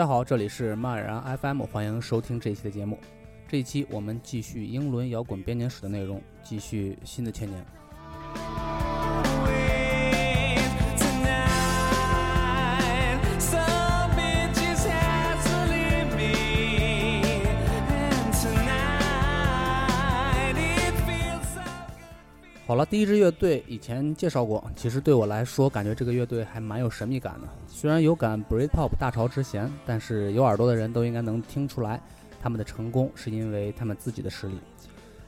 [0.00, 2.98] 大家好，这里是漫然 FM，欢迎收听这一期的节目。
[3.46, 7.62] 这一期我们继续英伦摇滚编年史的内容，继续新的千年。
[22.70, 27.48] 好了，第一支乐队以前介绍过，其实对我来说，感觉这个乐队还蛮有神秘感的。
[27.66, 32.00] 虽然有感 Britpop 大潮之嫌，但是有耳朵的人都应该能听出来，
[32.40, 34.60] 他们的成功是因为他们自己的实力。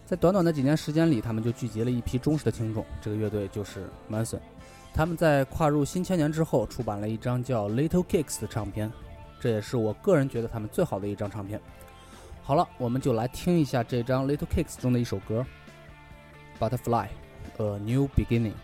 [0.07, 2.87] 在短短的几年时间里，他们就聚集了一批忠实的听众。
[3.01, 4.39] 这个乐队就是 Manson。
[4.95, 8.89] 他们在跨入新千年之后，出版了一张叫《Little Kicks》的唱片，
[9.41, 11.61] 这也是我个人觉得他们最好的一张唱片。
[12.45, 15.45] 好了，我们就来听一下这张《Little Kicks》中的一首歌，
[16.65, 17.07] 《Butterfly》。
[17.59, 18.59] A new beginning.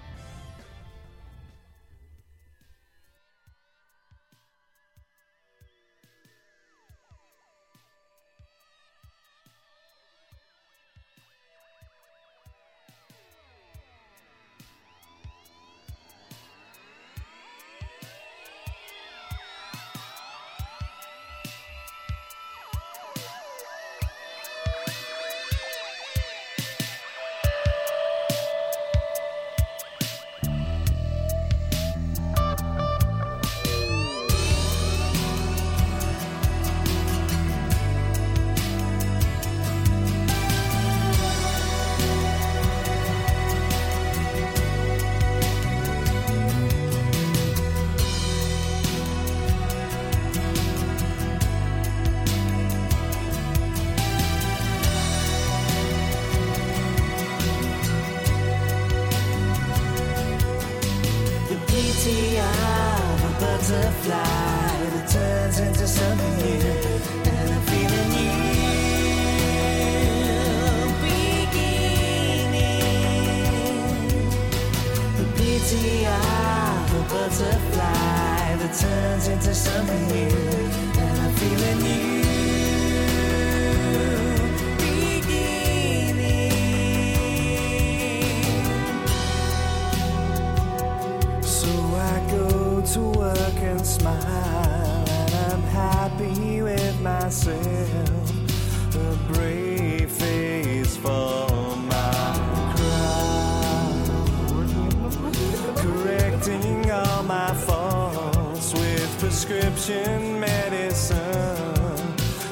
[109.89, 111.17] Prescription medicine,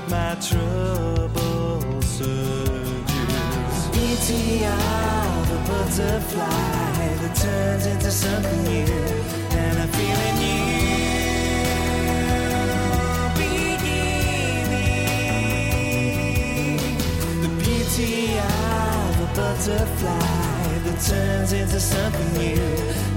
[0.08, 3.04] my trouble surges.
[3.92, 8.86] ETR, the butterfly that turns into something new,
[9.52, 10.56] and I'm feeling new.
[13.36, 14.16] Beginning,
[17.42, 23.15] the beauty of the butterfly that turns into something new,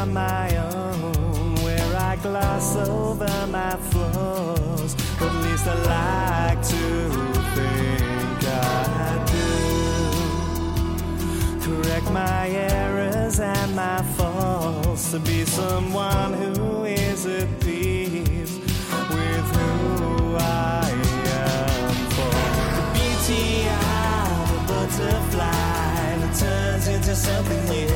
[0.00, 4.94] On my own, where I gloss over my flaws.
[5.20, 7.10] At least I like to
[7.54, 9.50] think I do.
[11.66, 18.56] Correct my errors and my faults to be someone who is at peace
[19.10, 20.90] with who I
[21.44, 21.94] am.
[22.16, 22.32] For
[22.76, 27.89] the beauty of a butterfly that turns into something new.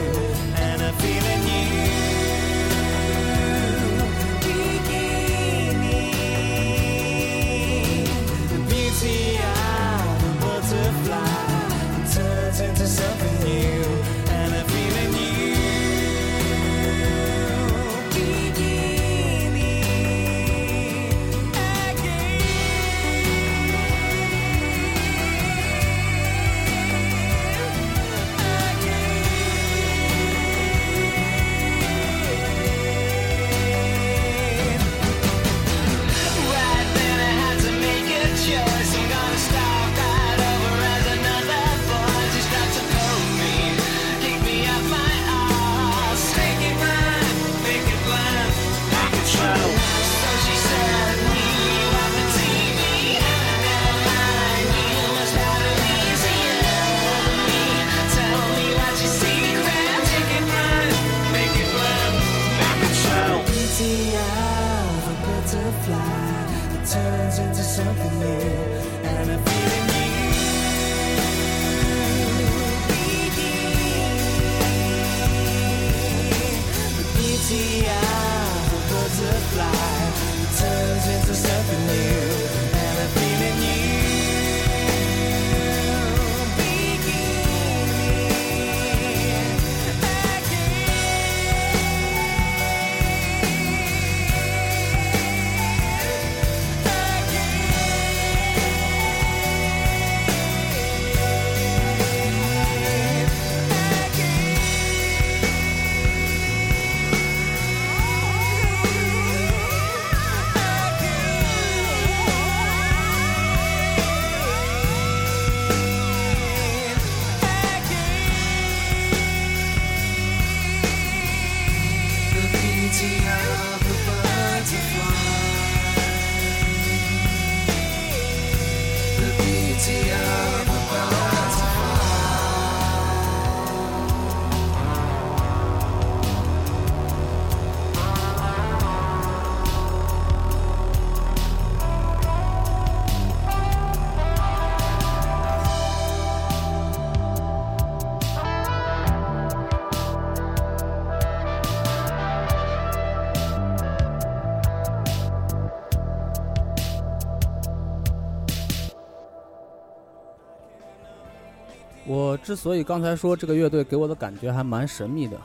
[162.44, 165.40] 之所以刚才说这个乐队给我的感觉还蛮神秘的，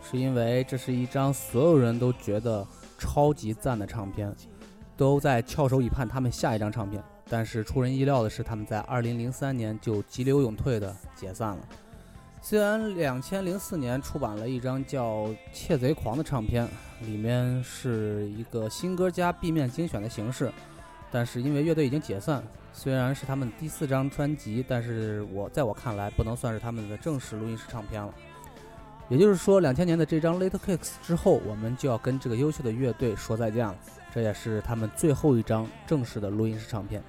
[0.00, 2.64] 是因为这是一张所有人都觉得
[2.96, 4.32] 超级赞的唱片，
[4.96, 7.02] 都在翘首以盼他们下一张唱片。
[7.28, 11.58] 但是出人意料的是，他们在2003年就急流勇退的解散了。
[12.40, 16.68] 虽然2004年出版了一张叫《窃贼狂》的唱片，
[17.00, 20.52] 里面是一个新歌加 B 面精选的形式，
[21.16, 28.12] 但是因为乐队已经解散，虽然是他们第四张专辑，但是我在我看来不能算是他们的正式录音室唱片了。
[29.08, 33.74] 也就是说，两千年的这张《Little Kicks》之后，我们就要跟这个优秀的乐队说再见了。
[34.12, 37.02] 这也是他们最后一张正式的录音室唱片。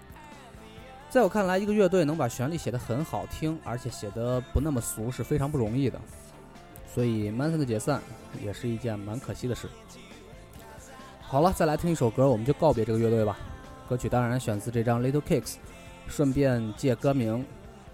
[1.10, 6.00] 在我看来，一个乐队能把旋律写得很好听，而且写得不那么俗，是非常不容易的。
[6.88, 8.02] 所以，Manson 的解散
[8.42, 9.68] 也是一件蛮可惜的事。
[11.20, 13.38] 好了，再来听一首歌，我们就告别这个乐队吧。
[13.88, 15.54] 歌曲当然选自这张《Little Kicks》，
[16.08, 17.46] 顺便借歌名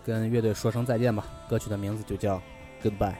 [0.03, 1.25] 跟乐队说声再见吧。
[1.49, 2.37] 歌曲的名字就叫
[2.83, 3.13] 《Goodbye》。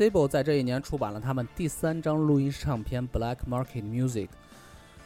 [0.00, 4.26] Placebo 在这一年出版了他们第三张录音唱片《Black Market Music》。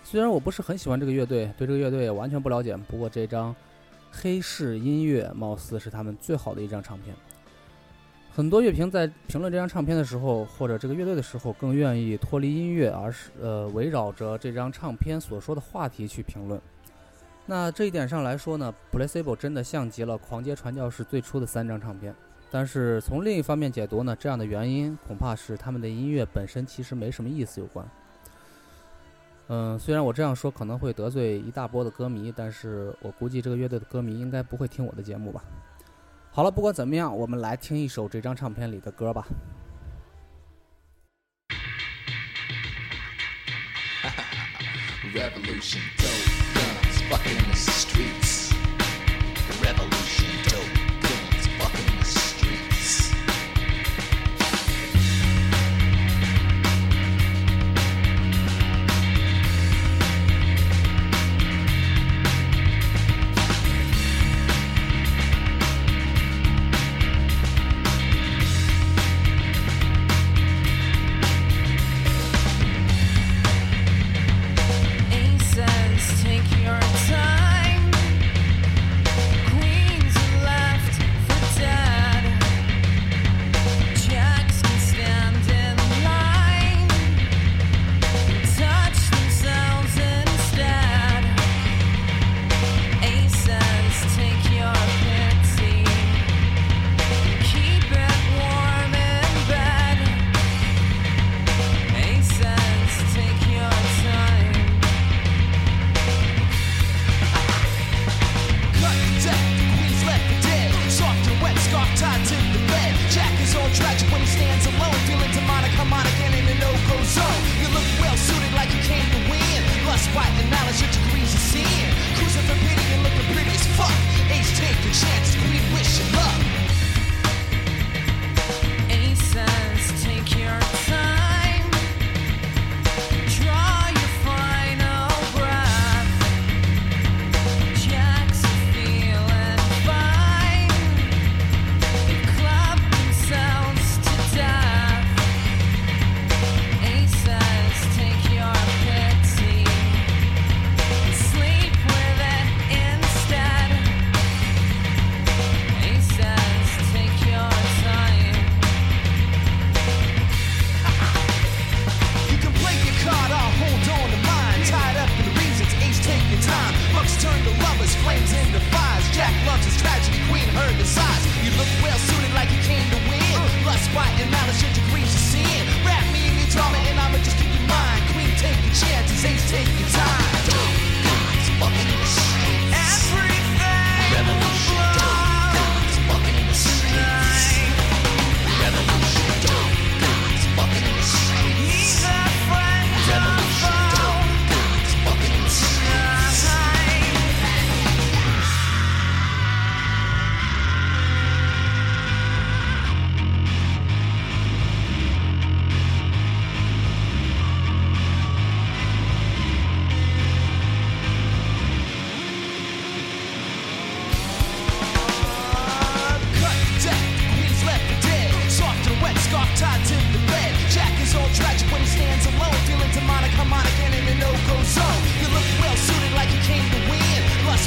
[0.04, 3.52] 虽然我不是很喜欢这个乐队，对这个乐队也完全不了解，不过这张
[4.12, 7.12] 黑市音乐貌似是他们最好的一张唱片。
[8.32, 16.60] 很多乐评在评论这张唱片的时候，或者这个乐队的时候，更愿意脱离音乐，而是呃围绕着这张唱片所说的话题去评论。
[17.46, 22.14] 那这一点上来说呢，Placebo 真的像极了狂街传教士最初的三张唱片。
[22.54, 27.84] 但是从另一方面解读呢，这样的原因恐怕是他们的音乐本身其实没什么意思有关。
[29.49, 35.42] 嗯，虽然我这样说可能会得罪一大波的歌迷，但是我估计这个乐队的歌迷应该不会听我的节目吧。
[36.30, 39.26] 好了，不管怎么样，我们来听一首这张唱片里的歌吧。
[45.12, 48.54] Revolution, dope guns, fucking in the streets.
[49.61, 50.24] Revolution,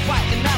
[0.08, 0.57] white and I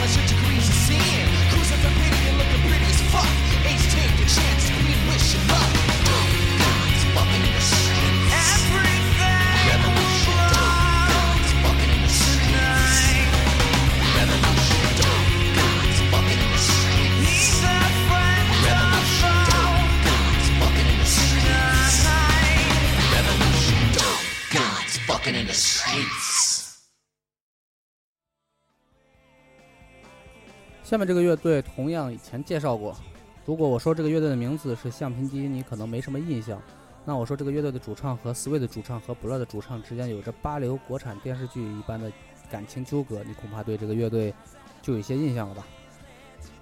[30.90, 32.98] 下面这个乐队同样以前介绍过，
[33.46, 36.60] 如果我说这个乐队的名字是橡皮机，你可能没什么印象。
[37.06, 42.12] 那我说这个乐队的主唱和 Sway 的主唱和 Blur 的主唱之间有着八流国产电视剧一般的
[42.50, 44.34] 感情纠葛，你恐怕对这个乐队
[44.82, 45.64] 就有一些印象了吧？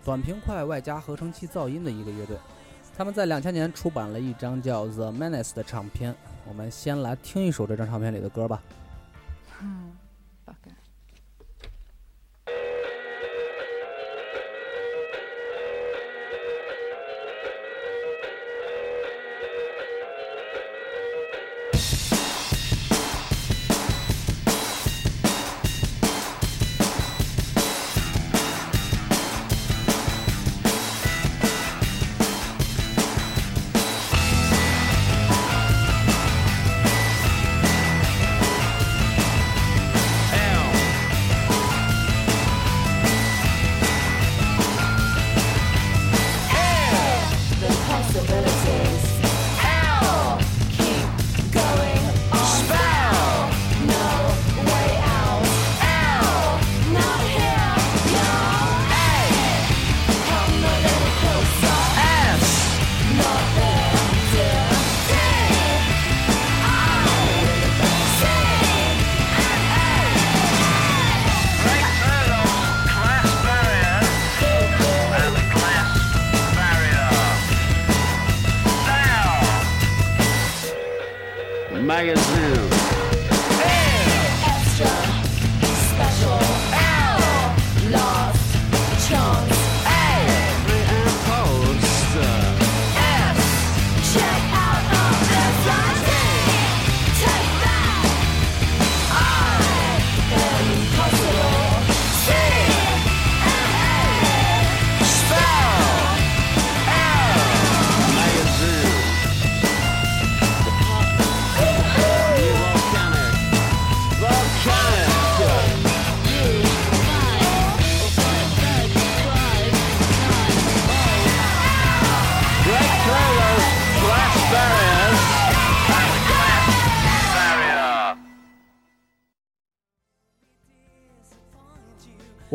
[0.03, 2.35] 短平快外加合成器噪音的一个乐队，
[2.97, 6.13] 他们在两千年出版了一张叫《The Menace》的唱片。
[6.45, 8.61] 我们先来听一首这张唱片里的歌吧。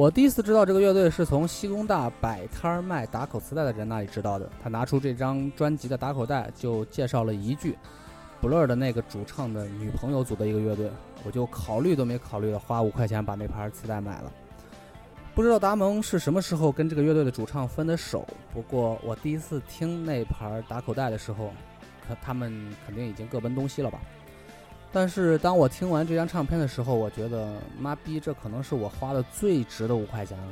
[0.02, 4.50] 我第一次知道这个乐队是从西工大摆摊卖打口磁带的人那里知道的。
[4.60, 7.78] 他拿出这张专辑的打口袋，就介绍了一句
[8.42, 10.90] ，Blur 的那个主唱的女朋友组的一个乐队，
[11.22, 14.32] 我就考虑都没考虑的花五块钱把那盘磁带买了。
[15.36, 21.52] 不知道达蒙是什么时候跟这个乐队的主唱分的手，不过我第一次听那盘打口袋的时候，
[22.08, 22.52] 可他们
[22.84, 24.00] 肯定已经各奔东西了吧。
[24.92, 30.44] 但是当我听完这张唱片的时候，我觉得妈逼，这可能是我花的最值的五块钱了。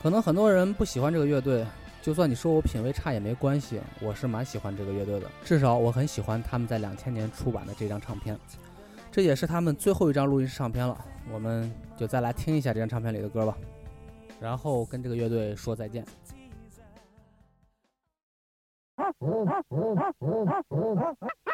[0.00, 1.66] 可能很多人不喜欢这个乐队，
[2.00, 5.28] 就算你说我品味差也没关系，我是蛮喜欢这个乐队的。
[5.44, 8.38] 至少我很喜欢他们在两千年出版的这张唱片，
[9.10, 10.96] 这也是他们最后一张录音室唱片了。
[11.32, 13.58] 我们就再来听一下这张唱片里的歌吧，
[14.38, 16.06] 然后跟这个乐队说再见。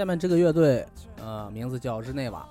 [0.00, 0.82] 下面这个乐队，
[1.22, 2.48] 呃，名字叫日内瓦。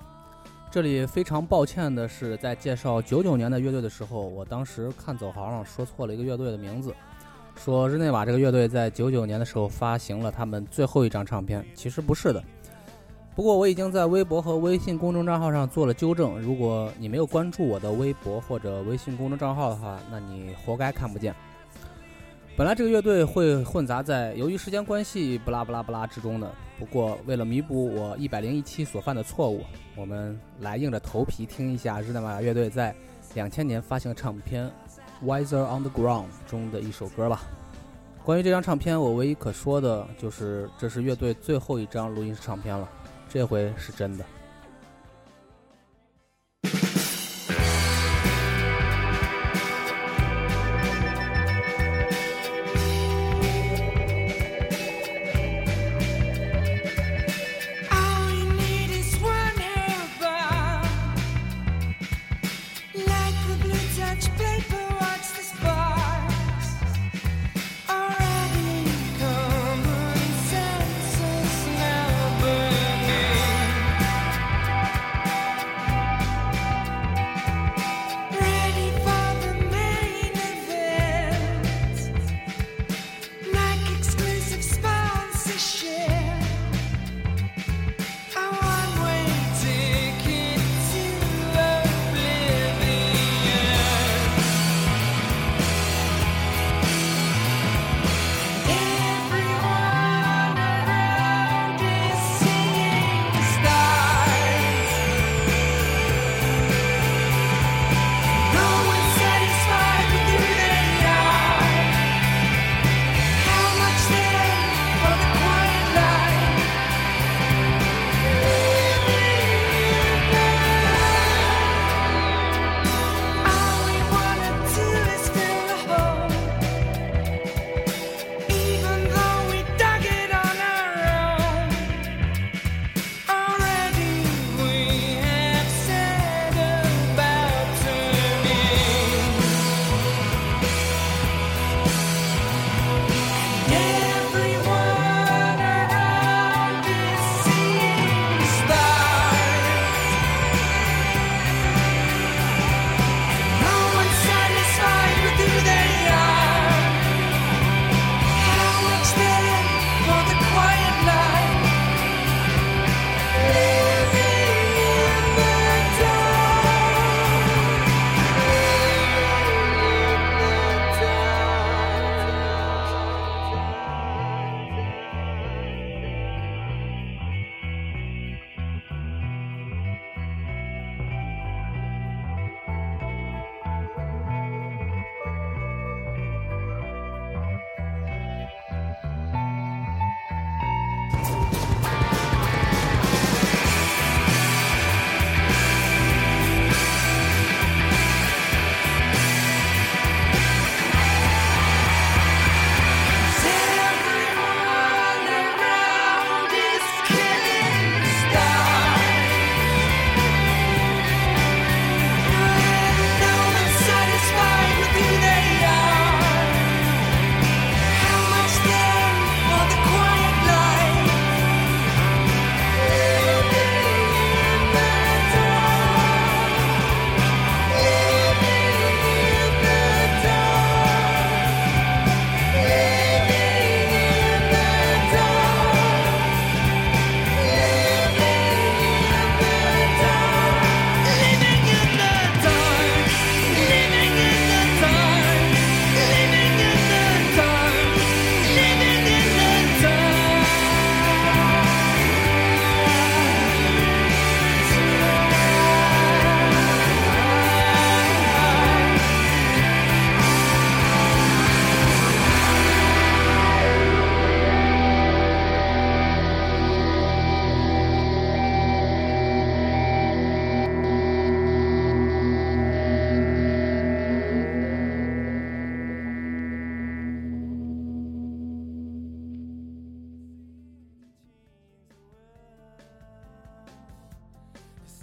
[0.70, 6.94] 这里非常抱歉的是，在介绍九九年的乐队的时候，我当时看走行上说错了一个乐队的名字，
[7.56, 12.40] 说日内瓦这个乐队在九九年的时候发行了他们最后一张唱片，其实不是的。
[13.34, 21.34] 不过我已经在微博和微信公众账号上做了纠正，如果你没有关注我的微博或者微信公众账号的话，那你活该看不见。
[22.56, 26.48] 本来这个乐队会混杂在由于时间关系不拉不拉不拉之中的，
[26.80, 29.62] 不过为了弥补我一百零一期所犯的错误，
[29.94, 32.94] 我们来硬着头皮听一下日内瓦乐队在
[33.34, 34.66] 两千年发行的唱片
[35.26, 37.42] 《Wiser on the Ground》中的一首歌吧。
[38.24, 42.88] 关于这张唱片，我唯一可说的就是这是乐队最后一张录音室唱片了，
[43.28, 44.24] 这回是真的。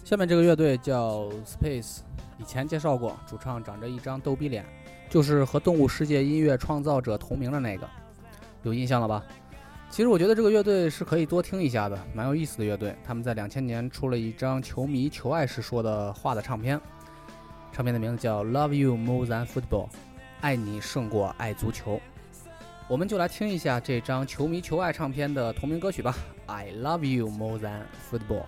[0.07, 1.97] 下面这个乐队叫 Space，
[2.37, 4.65] 以前介绍过，主唱长着一张逗逼脸，
[5.09, 7.85] 就是和动物世界音乐创造者同名的那个，
[8.63, 9.21] 有印象了吧？
[9.89, 12.95] 其实我觉得这个乐队是可以多听一下的，蛮有意思的乐队。
[13.03, 16.79] 他们在两千年出了一张球迷求爱时说的话的唱片，
[17.73, 19.87] 唱片的名字叫《Love You More Than Football》，
[20.39, 21.99] 爱你胜过爱足球。
[22.87, 26.15] 我们就来听一下这张球迷求爱唱片的同名歌曲吧，
[26.49, 28.43] 《I Love You More Than Football》。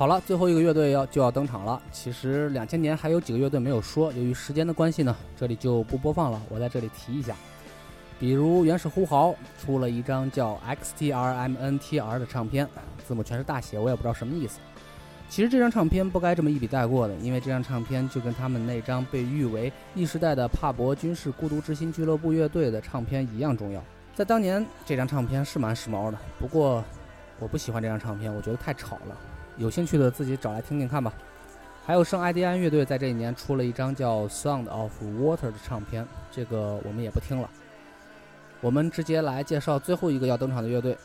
[0.00, 1.78] 好了，最后一个乐队要就要登场了。
[1.92, 6.40] 其实两千年还有几个乐队没有说，由于时间的关系呢，这里就不播放了。
[6.48, 7.36] 我在这里提一下，
[8.18, 12.66] 比如原始呼嚎出了一张叫 XTRMNTR 的唱片，
[13.06, 14.58] 字母全是大写，我也不知道什么意思。
[15.28, 23.84] 其实这张唱片不该这么一笔带过的，因为这张唱片就跟他们那张被誉为 E 时代的帕博军事孤独之心俱乐部乐队的唱片一样重要。
[24.14, 26.82] 在当年，这张唱片是蛮时髦的，不过
[27.38, 29.14] 我不喜欢这张唱片，我觉得太吵了。
[29.60, 31.12] 有兴趣的自己找来听听看吧。
[31.84, 37.48] 还有圣艾迪安乐队在这一年出了一张叫《Sound of Water》的唱片，这个我们也不听了。
[38.62, 40.96] 我们直接来介绍最后一个要登场的乐队。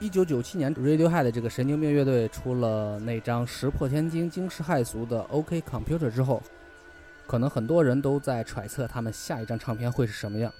[0.00, 6.42] 一九九七年，Radiohead 这个神经病乐队出了那张石破天惊、惊世骇俗的《OK Computer》之后，
[7.26, 10.52] 可能很多人都在揣测他们下一张唱片会是什么样。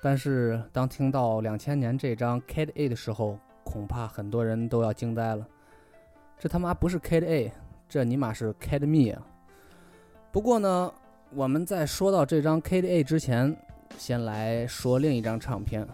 [0.00, 5.46] 但是当听到两千年这张《Kid A》的时候，恐怕很多人都要惊呆了。
[6.42, 7.52] 这他妈不是 KDA，
[7.88, 9.22] 这尼玛是 kdme 啊！
[10.32, 10.92] 不过呢，
[11.30, 13.56] 我们在说到这张 KDA 之前，
[13.96, 15.86] 先来说另一张唱片。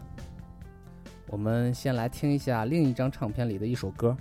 [1.27, 4.17] 我们先来听一下另一张唱片里的一首歌。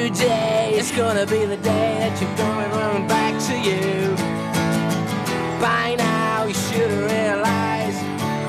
[0.00, 4.16] Today is gonna be the day that you're gonna run back to you.
[5.60, 8.00] By now, you should have realized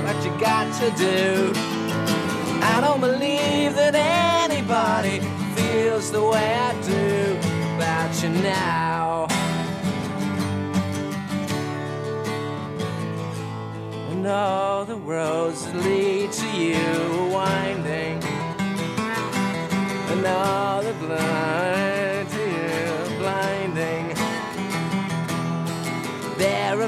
[0.06, 1.52] what you got to do.
[2.64, 5.20] I don't believe that anybody
[5.58, 7.36] feels the way I do
[7.76, 9.28] about you now.
[14.12, 16.86] And all the roads that lead to you
[17.20, 18.24] are winding.
[20.12, 20.71] And all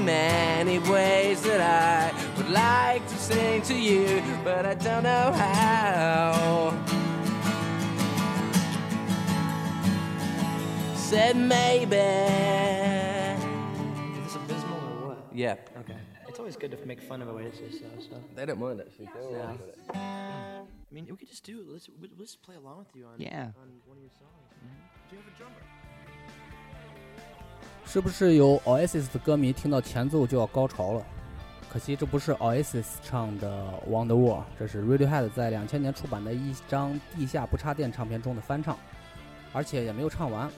[0.05, 6.73] many ways that I would like to sing to you, but I don't know how.
[10.95, 11.95] Said maybe.
[14.17, 15.17] Is this abysmal or what?
[15.33, 15.55] Yeah.
[15.77, 15.95] Okay.
[16.27, 18.01] It's always good to make fun of Oasis, though.
[18.01, 19.09] So They don't mind actually.
[19.13, 19.49] They all Yeah.
[19.51, 19.79] like it.
[19.93, 21.67] I mean, we could just do it.
[21.69, 21.87] Let's
[22.17, 23.51] let's play along with you on Yeah.
[23.61, 24.49] on one of your songs.
[24.57, 25.09] Mm-hmm.
[25.09, 25.61] Do you have a drummer?
[27.85, 31.05] 是不是有 Oasis 的歌迷听到前奏就要高潮了？
[31.71, 38.77] 可惜这不是 Oasis 唱的《Wonderwall》，这是 Radiohead 在两千年出版的一张地下不插电唱片中的翻唱，
[39.51, 40.49] 而且也没有唱完。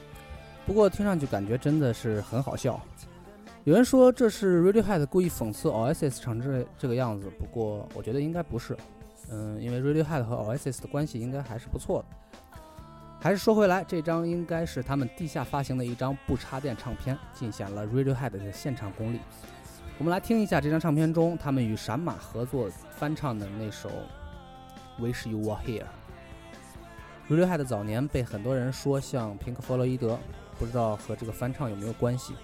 [0.66, 2.82] 不过听上去感觉真的是很好笑。
[3.64, 8.76] 有人说这是 Radiohead 故意讽刺 Oasis 唱这这个样子，不过我觉得应该不是。
[9.32, 12.40] 嗯，因为 Radiohead 和 Oasis 的关系应该还是不错的。
[13.26, 19.20] 还是说回来，这张应该是他们地下发行的一张不插电唱片，尽显了 Radiohead 的现场功力。
[19.98, 23.90] 我们来听一下这张唱片中他们与闪马合作翻唱的那首
[25.02, 25.86] 《Wish You Were Here》。
[27.36, 30.20] Radiohead 早年被很多人说像平克·弗洛伊德，
[30.60, 32.36] 不知道和这个翻唱有没有关系？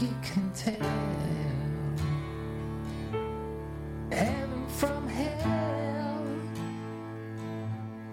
[0.00, 0.88] Think you can tell
[4.10, 6.24] heaven from hell,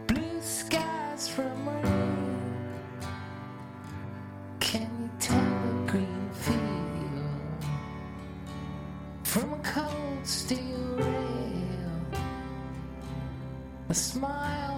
[0.08, 2.42] blue skies from rain?
[4.60, 7.64] Can you tell a green field
[9.24, 12.02] from a cold steel rail?
[13.88, 14.77] A smile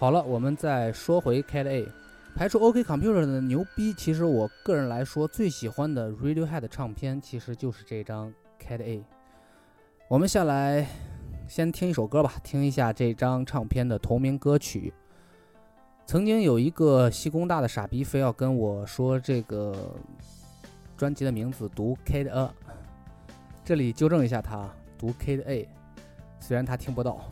[0.00, 1.86] 好了，我们再说回 Cat A，
[2.34, 9.04] 排除 OK Computer 的牛逼，其实我个人来说最喜欢的 Radiohead 唱片其实就是这张 Cat A。
[10.08, 10.86] 我们下来
[11.46, 14.90] 先听一首歌吧，听一下这张唱片的同名歌曲。
[16.06, 19.94] 曾经有一个西工大的傻逼非要跟我说这个
[20.96, 22.50] 专辑的名字读 Cat A，
[23.62, 25.68] 这里纠正一下他，读 Cat A，
[26.40, 27.28] 虽然他听不到。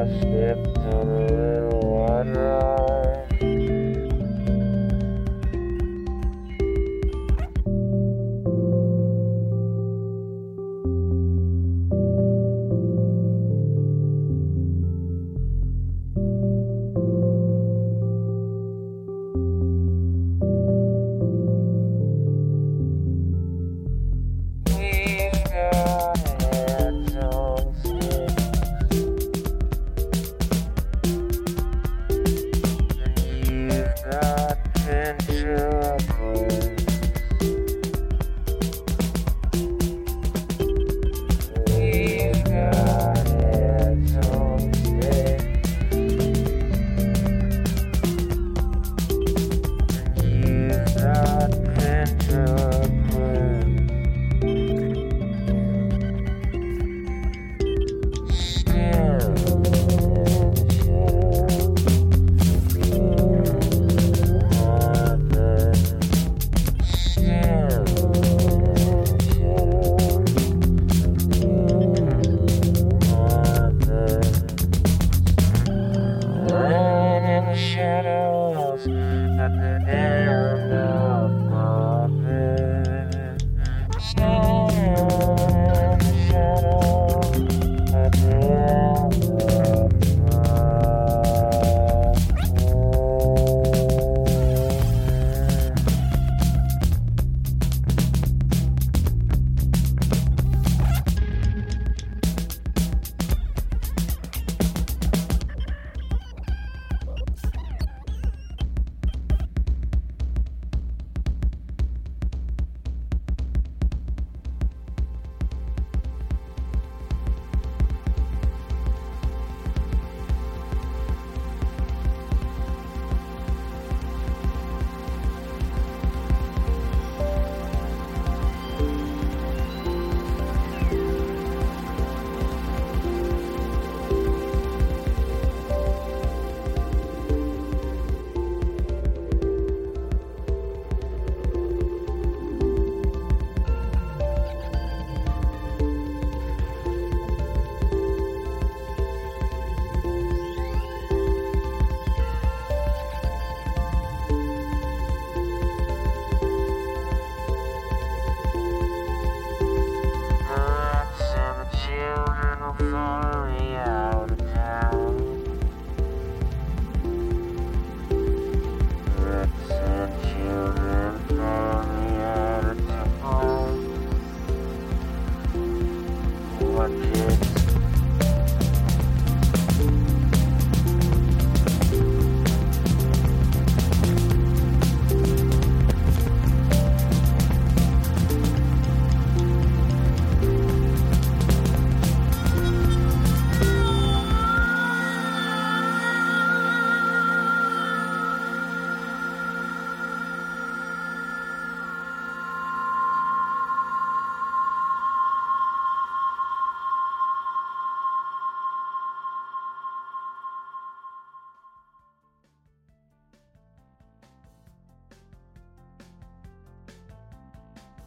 [0.00, 2.79] I slipped on a little water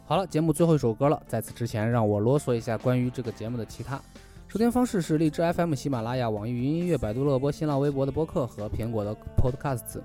[0.06, 1.22] 好了，节目最后一首歌了。
[1.26, 3.98] 在此之前，让我啰嗦一下关于这个节目的其他。
[4.46, 10.02] 收听方式是荔枝 FM、喜马拉雅、网易云音乐、百度乐播、新浪微博的播客和苹果的 Podcasts。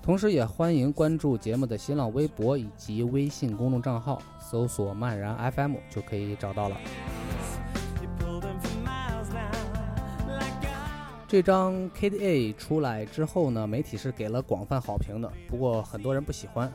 [0.00, 6.76] 同时，也欢迎关注节目的新浪微博以及微信公众账号，搜索“漫然 FM” 就可以找到了。
[11.28, 16.72] 这张 KDA 出来之后呢，媒体是给了广泛好评的，不过很多人不喜欢。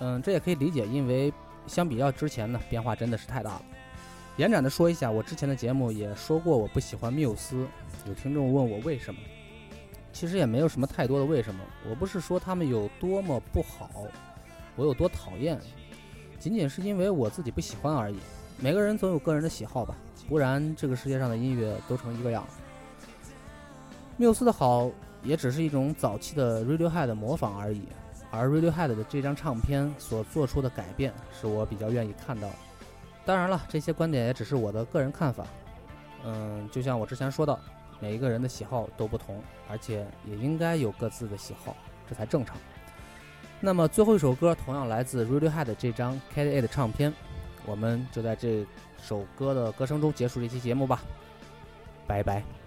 [0.00, 1.32] 嗯，这也可以理解，因为
[1.68, 3.62] 相比较之前呢，变化真的是太大了。
[4.36, 7.66] 延展的说一下，我之前的节目也说过我不喜欢缪斯，
[8.06, 9.20] 有听众问我为什么，
[10.12, 13.90] 其实也没有什么太多的为什么，我不是说他们有多么不好，
[14.76, 15.60] 我有多讨厌，
[16.38, 18.16] 仅仅是因为我自己不喜欢而已。
[18.60, 19.96] 每个人总有个人的喜好吧，
[20.28, 22.48] 不然这个世界上的音乐都成一个样了。
[24.16, 24.90] 缪斯的好
[25.22, 27.82] 也只是一种早期的 Radiohead 模仿而已，
[28.30, 32.54] 而 Radiohead 的这张唱片所做出的改变是我比较愿意看到的。
[33.24, 35.46] 当然了，这些观点也只是我的个人看法。
[36.24, 37.58] 嗯，就像我之前说到，
[38.00, 41.76] 每一个人的喜好都不同，而且也应该有各自的喜好，
[42.08, 42.56] 这才正常。
[43.60, 47.12] 那么最后一首歌同样来自 Radiohead 这张 KDA 的唱片，
[47.66, 48.66] 我们就在这
[49.02, 51.00] 首歌的歌声中结束这期节目吧，
[52.06, 52.57] 拜拜。